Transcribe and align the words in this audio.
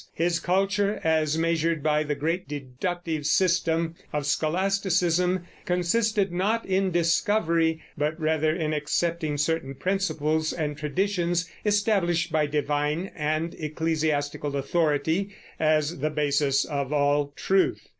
His 0.15 0.39
culture 0.39 0.99
as 1.03 1.37
measured 1.37 1.83
by 1.83 2.01
the 2.01 2.15
great 2.15 2.47
deductive 2.47 3.27
system 3.27 3.93
of 4.11 4.25
Scholasticism 4.25 5.45
consisted 5.65 6.31
not 6.31 6.65
in 6.65 6.89
discovery, 6.89 7.83
but 7.95 8.19
rather 8.19 8.51
in 8.51 8.73
accepting 8.73 9.37
certain 9.37 9.75
principles 9.75 10.53
and 10.53 10.75
traditions 10.75 11.47
established 11.63 12.31
by 12.31 12.47
divine 12.47 13.11
and 13.15 13.53
ecclesiastical 13.59 14.55
authority 14.57 15.35
as 15.59 15.99
the 15.99 16.09
basis 16.09 16.65
of 16.65 16.91
all 16.91 17.31
truth. 17.35 17.87